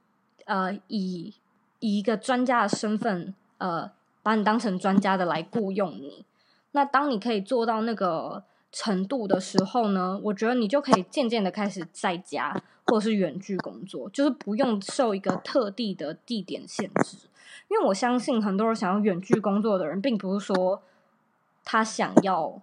[0.46, 1.36] 呃以
[1.84, 3.92] 以一个专家的身份呃
[4.22, 6.24] 把你当成专家的来雇佣你。
[6.72, 8.42] 那当你可以做到那个
[8.72, 17.18] 程度的时候呢，我觉得你就可以渐渐的开始在家或者是远距工作，就是不用受一个特地的地点限制。
[17.68, 20.82] 因为我相信很多人想要远距工作的人，并不是说
[21.66, 22.62] 他想要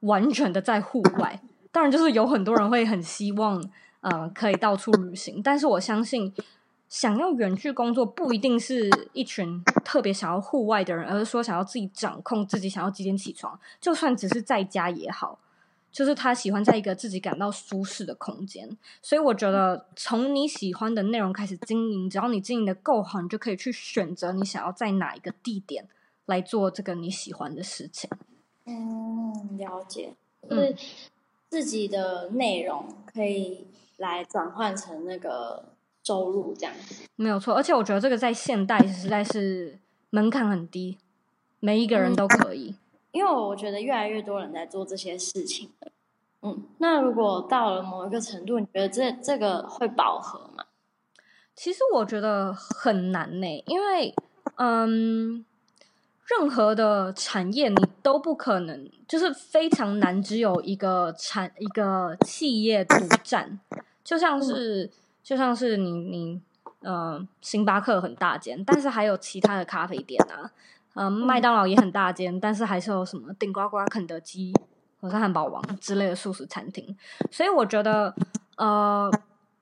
[0.00, 1.40] 完全的在户外。
[1.70, 3.62] 当然，就是有很多人会很希望，
[4.00, 5.40] 呃，可以到处旅行。
[5.40, 6.34] 但是我相信。
[6.94, 15.40] 想要远距工作，不一定是一群特别想要户外的人，而是说想要自己掌控自己想要几点起床，就算只是在家也好，
[15.90, 18.78] 就是他喜欢在一个自己感到舒适的空间。
[19.02, 25.88] 所以我觉得，从你喜欢的内容开始经营，只要你经营的够好，你就可以去选择你想要在哪一个地点
[26.26, 28.08] 来做这个你喜欢的事情。
[28.66, 30.14] 嗯，了解，
[30.48, 30.76] 就是
[31.50, 35.74] 自己的内容可以来转换成那个。
[36.04, 39.78] 收入这样子没有错，而且我觉得这个在现代实在是
[40.10, 40.98] 门槛很低，
[41.60, 42.70] 每一个人都可以。
[42.70, 42.76] 嗯，
[43.12, 45.70] 因为我觉得越来越多人在做这些事情。
[46.42, 50.66] 嗯，那如果到了某一个程度，你觉得这这个会饱和吗？
[51.56, 54.14] 其实我觉得很难呢，因为
[54.56, 55.42] 嗯，
[56.26, 63.58] 任何的产业你都不可能，就是非常难，只有一个产一个企业独占，
[64.04, 64.84] 就像是。
[64.84, 64.90] 嗯
[65.24, 66.40] 就像是你你
[66.82, 70.52] 呃，星巴克很大间，但是还有其他的咖啡店啊，
[70.96, 74.52] 嗯、呃，麦当劳也很大间，但是还是有什么顶呱呱、肯德基
[75.00, 76.94] 或是汉堡王之类的素食餐厅。
[77.30, 78.14] 所以我觉得，
[78.58, 79.10] 呃，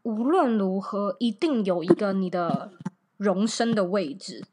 [0.03, 2.73] 无论如何，一定有一个你的
[3.17, 4.45] 容身的位置，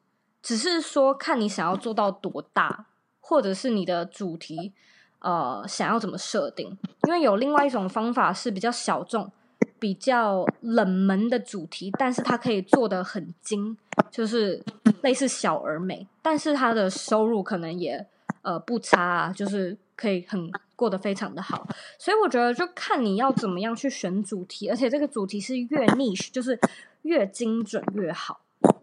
[0.43, 2.85] 只是说看你想要做到多大，
[3.19, 4.73] 或者是你的主题
[5.21, 6.77] 呃想要怎么设定。
[7.07, 9.31] 因为有另外一种方法是比较小众。
[9.79, 13.77] 比较冷门的主题，但是它可以做得很精，
[14.11, 14.61] 就是
[15.01, 18.05] 类似小而美，但是它的收入可能也
[18.41, 21.65] 呃不差啊，就是可以很过得非常的好。
[21.97, 26.59] 所以我觉得就看你要怎么样去选主题，而且这个主题是越 niche，就是
[27.03, 28.41] 越精准越好。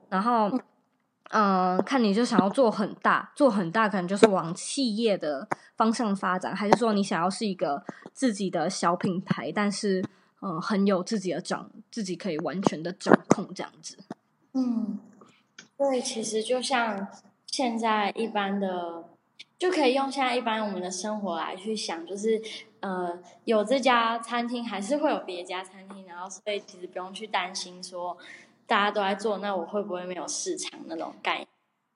[0.09, 0.51] 然后，
[1.31, 7.83] 嗯、看你就想要做很大，做很大可能就是往企业的方向发展，还是说你想要是一个
[8.15, 10.03] 自己的小品牌，但是。
[10.42, 13.96] 嗯，很有自己的掌，自己可以完全的掌控这样子。
[14.53, 14.99] 嗯，
[15.79, 17.09] 对，其实就像
[17.46, 19.05] 现在一般的，
[19.59, 22.40] 就可以用现在一般我们的生活来去想，就是
[22.81, 28.16] 呃，有这家餐厅，还是会有别家餐厅，然后所以其实不用去担心说
[28.66, 31.49] 大家都在做，那我会不会没有市场那种概念？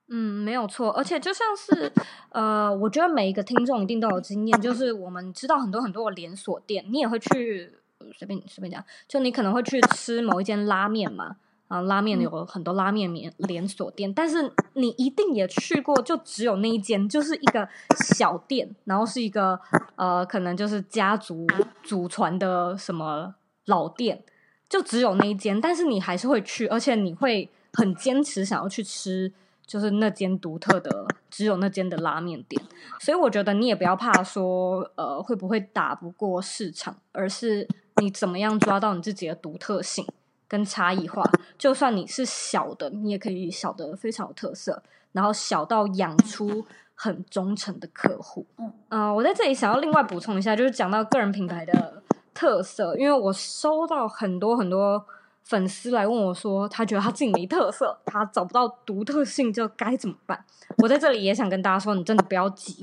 [0.08, 1.92] 嗯，没有错，而且就像是
[2.30, 7.79] 呃，我觉得每一个听众一定都有经验，就是我们知道很多很多的连锁店，你也会去。
[8.16, 11.36] 随便随便讲，就你可能会去吃某一间拉面嘛，
[11.68, 17.68] 啊，拉面有很多拉面连连锁店，但是你一定也去过，就只有那一间，就是一个
[18.14, 19.58] 小店，然后是一个
[19.96, 21.46] 呃，可能就是家族
[21.82, 23.34] 祖传的什么
[23.66, 24.22] 老店，
[24.68, 29.32] 就只有那一间，但是你还是会去，而且你会很坚持想要去吃，
[29.64, 32.60] 就是那间独特的，只有那间的拉面店。
[32.98, 37.68] 所以我觉得你也不要怕说，呃，会不会打不过市场，而是
[38.00, 40.04] 你怎么样抓到你自己的独特性
[40.48, 41.22] 跟差异化。
[41.56, 44.82] 就算你是小的，你也可以小的非常有特色，
[45.12, 48.46] 然后小到养出很忠诚的客户。
[48.56, 52.02] 嗯、呃，我在这里想要另外补充一下，就是讲到个人品牌的
[52.34, 55.06] 特色，因为我收到很多很多
[55.44, 60.44] 粉丝来问我说，他觉得他自己没特色，他找不到独特性，就该怎么办？
[60.78, 62.78] 我在这里也想跟大家说，你真的不要急，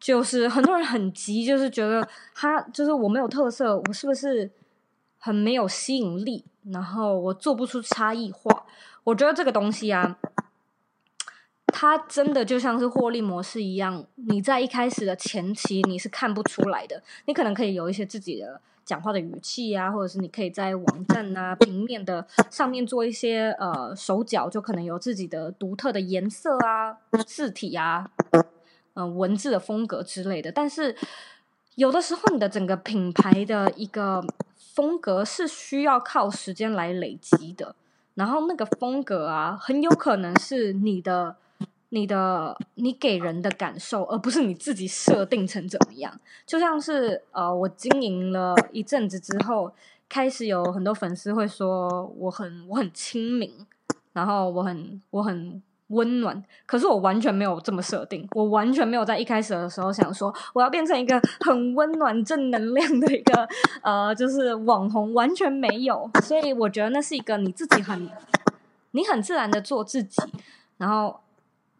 [0.00, 4.50] 就是很多人很急，就是觉得 他就是我没有特色，我是不是
[5.18, 6.44] 很没有吸引力？
[6.72, 8.64] 然后我做不出差异化？
[9.04, 10.18] 我觉得这个东西啊。
[11.72, 28.10] 它真的就像是获利模式一样，你在一开始的前期你是看不出来的，你可能可以有一些自己的讲话的语气啊，或者是你可以在网站啊、平面的上面做一些呃手脚，就可能有自己的独特的颜色啊、字体啊、
[28.94, 30.50] 嗯、呃、文字的风格之类的。
[30.52, 30.96] 但是
[31.74, 34.24] 有的时候，你的整个品牌的一个
[34.56, 37.74] 风格是需要靠时间来累积的，
[38.14, 41.36] 然后那个风格啊，很有可能是你的。
[41.92, 46.20] 你的你给人的感受，而不是你自己设定成怎么样。
[46.46, 49.72] 就像是呃，我经营了一阵子之后，
[50.08, 53.66] 开始有很多粉丝会说我很我很亲民，
[54.12, 55.60] 然后我很我很
[55.90, 56.42] 温暖。
[56.66, 63.48] 可是我完全没有这么设定，我完全没有在一开始的时候想说我要变成一个很温暖正能量的一个
[63.82, 66.10] 呃，就是网红，完全没有。
[66.22, 68.10] 所以我觉得那是一个你自己很
[68.90, 70.20] 你很自然的做自己，
[70.76, 71.20] 然后。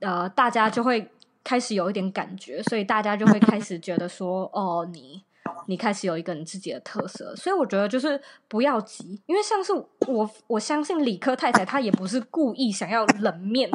[0.03, 1.11] 呃，大家就会
[1.45, 5.23] 开始有一点感觉，所以大家就会开始觉得说，哦，你
[5.67, 9.75] 你开始有一个你自己的特色，所以我觉得就是不要急，因为像是
[10.09, 13.71] 我我相信理科太太她也不是故意想要冷面，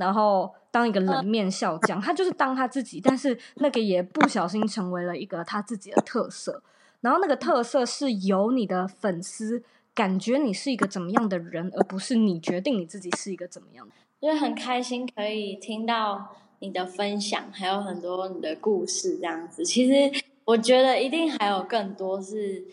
[0.00, 6.62] 然后当一个冷面笑匠，他就是当他自己，但是那个也不小心成为了一个他自己的特色，
[7.02, 9.62] 然后那个特色是由你的粉丝
[9.94, 13.92] 感觉你是一个怎么样的人，而不是你决定你自己是一个怎么样的。
[14.22, 19.62] 就是很开心可以听到你的分享，还有很多你的故事这样子。
[19.62, 22.64] 其实我觉得一定还有更多是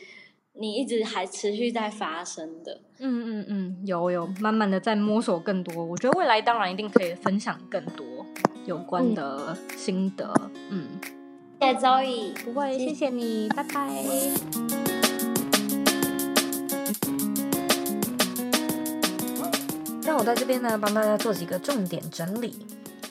[0.53, 2.81] 你一直还持续在发生的。
[2.99, 5.85] 嗯嗯嗯，有有慢慢的在摸索更多。
[5.85, 8.25] 我觉得未来当然一定可以分享更多
[8.65, 10.33] 有关的心得。
[10.69, 10.87] 嗯，
[11.59, 13.87] 谢谢周易不会，谢谢你，拜拜。
[20.03, 22.55] 让我在这边呢，帮大家做几个重点整理。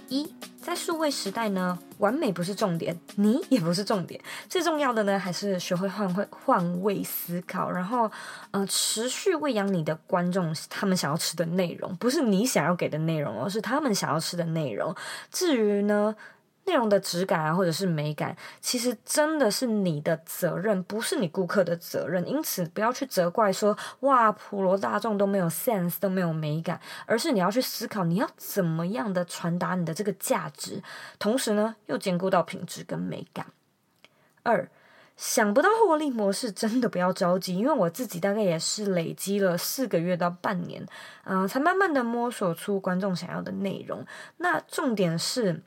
[0.09, 8.11] 一，在数位时代呢，完美不是重点，你也不是重点，最重要的呢，还是学会换位换位思考，然后
[8.51, 14.95] 呃，持续喂养你的观众他们想要吃的内容，不是你想要给的内容，而是他们想要吃的内容。
[15.31, 16.15] 至于呢，
[16.67, 22.27] 内容的质感啊，或者是美感，其实真的是你的责任，不是你顾客的责任。
[22.29, 30.83] 因此，不要去责怪说，哇，普罗大众都没有 sense，都没有美感，而是你要去思考，你要怎么样的传达你的这个价值，
[31.21, 33.47] 同时呢，又兼顾到品质跟美感。
[34.43, 34.69] 二，
[35.17, 40.85] 想不到获利模式，真的不要着急，因为我自己大概也是累积了四个月到半年，
[41.25, 44.05] 嗯、才慢慢的摸索出观众想要的内容。
[44.39, 45.62] 那重点是。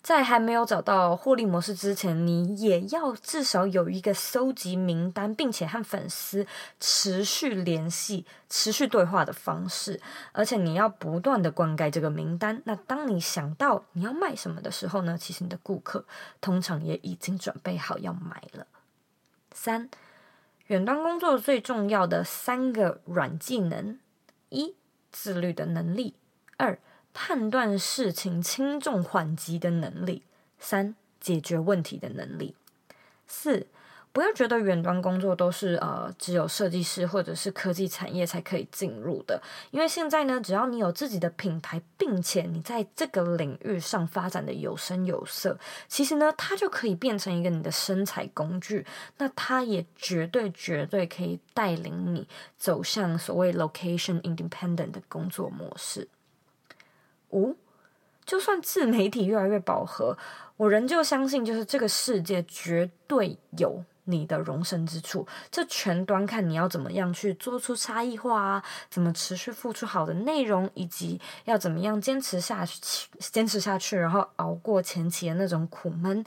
[0.00, 6.46] 在还没有找到获利模式之前，你也要至少有一个搜集名单，并且和粉丝
[6.80, 10.00] 持续联系、持续对话的方式。
[10.32, 12.62] 而且你要不断的灌溉这个名单。
[12.64, 15.18] 那当你想到你要卖什么的时候呢？
[15.18, 16.06] 其实你的顾客
[16.40, 18.66] 通常也已经准备好要买了。
[19.52, 19.90] 三，
[20.68, 23.98] 远端工作最重要的三个软技能：
[24.48, 24.74] 一、
[25.10, 26.14] 自律的能力；
[26.56, 26.78] 二、
[27.20, 30.22] 判断事情轻重缓急的能力，
[30.60, 32.54] 三、解决问题的能力，
[33.26, 33.66] 四、
[34.12, 39.42] 不要觉得远端工作都是呃只有设计师或者是科技产业才可以进入的，
[39.72, 45.58] 因为现在呢，只要你有自己的品牌，并且你在这个领域上发展的有声有色，
[45.88, 56.08] 其实呢，它就可以变成一个你的生财工具，那它也绝对绝对可以带领你走向所谓 location independent 的工作模式。
[57.30, 57.56] 五，
[58.24, 60.16] 就算自媒体越来越饱和，
[60.56, 65.26] 我仍旧相信，就是这个世界绝对有你的容身之处。
[65.50, 76.24] 这全端看你要怎么样去做出差异化啊，怎么持续付出好的内容，以及要怎么样坚持下去，坚持下去，然后熬过前期的那种苦闷。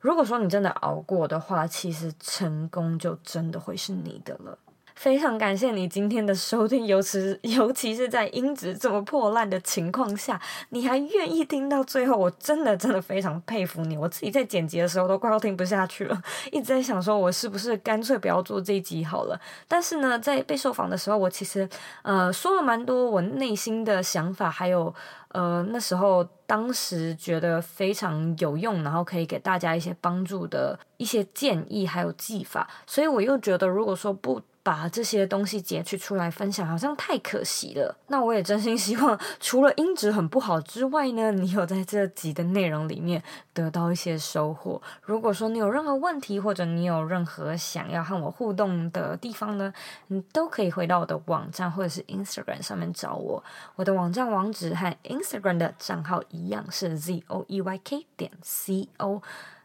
[0.00, 4.58] 如果说你真的熬过的话，其实成功就真的会是你的了。
[5.02, 13.96] 非常感谢你今天的收听，尤其 尤其是在音质这么破烂的情况下，你还愿意听到最后，我真的真的非常佩服你。
[13.96, 16.22] 我自己在剪辑的时候都快要听不下去了，
[16.52, 19.36] 一直在想说，我是不是干脆不要做这一集好了。
[19.66, 21.68] 但是呢，在被受访的时候，我其实
[22.02, 24.94] 呃说了蛮多我内心的想法，还有。
[25.32, 34.40] 呃，那时候当时觉得非常有用，然后可以给大家一些帮助的一些建议，还有技法，所以我又觉得，如果说不。
[34.62, 37.96] 把这些东西截取出来分享，好像太可惜了。
[38.06, 44.80] 那我也真心希望，除了音质很不好之外呢，你有在这集的内容里面得到一些收获。
[45.02, 49.72] 如果说你有任何问题，或者你有任何想要和我互动的地方呢，
[50.06, 53.42] 你都可以回到我的网站或者是 Instagram 上面找我。
[53.74, 59.20] 我的网站网址和 Instagram 的账号一样是 z o e y k 点 c o。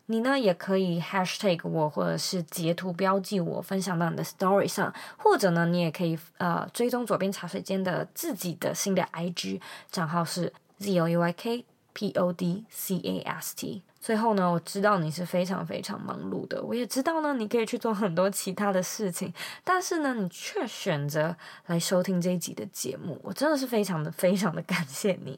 [0.10, 12.64] 你呢也可以 hashtag 我，或者是截图标记我，分享到你的 story 上，或者呢，你也可以呃追踪左边茶水间的自己的新的 IG 账号是 z o u y k p o d
[12.70, 13.82] c a s t。
[14.00, 19.34] 最后呢，我知道你是非常非常忙碌的，我也知道呢，你可以去做很多其他的事情，
[19.66, 21.36] 但是呢，你却选择
[21.66, 25.38] 来收听这一集的节目，我真的是非常的非常的感谢你。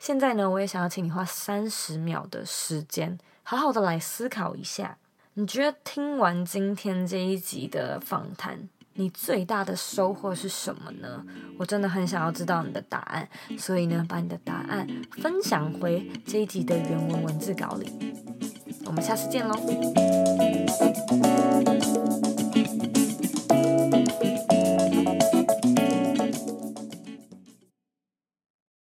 [0.00, 3.16] 现在呢，我也想要请你花三十秒的时间。
[3.50, 4.96] 好好的来思考一下，
[5.34, 11.24] 你觉得听完今天这一集的访谈，你最大的收获是什么呢？
[11.58, 13.28] 我真的很想要知道你的答案，
[13.58, 14.86] 所以呢，把你的答案
[15.20, 17.90] 分享回这一集的原文文字稿里。
[18.86, 19.56] 我们下次见喽。